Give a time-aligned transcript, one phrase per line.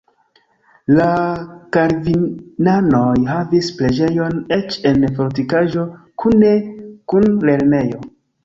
[0.99, 1.09] La
[1.75, 5.87] kalvinanoj havis preĝejon eĉ en la fortikaĵo
[6.25, 6.53] kune
[7.15, 8.05] kun lernejo.